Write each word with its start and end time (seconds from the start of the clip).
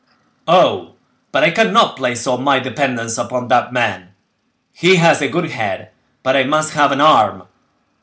Oh! 0.47 0.95
but 1.31 1.43
I 1.43 1.51
cannot 1.51 1.95
place 1.95 2.25
all 2.25 2.39
my 2.39 2.57
dependence 2.57 3.19
upon 3.19 3.49
that 3.49 3.71
man; 3.71 4.15
he 4.73 4.95
has 4.95 5.21
a 5.21 5.27
good 5.27 5.51
head, 5.51 5.91
but 6.23 6.35
I 6.35 6.43
must 6.43 6.73
have 6.73 6.91
an 6.91 7.01
arm!" 7.01 7.43